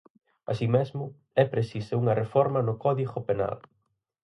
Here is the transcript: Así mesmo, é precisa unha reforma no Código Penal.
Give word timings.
Así 0.51 0.65
mesmo, 0.75 1.05
é 1.43 1.45
precisa 1.53 1.99
unha 2.01 2.17
reforma 2.21 2.59
no 2.67 2.73
Código 2.83 3.17
Penal. 3.27 3.55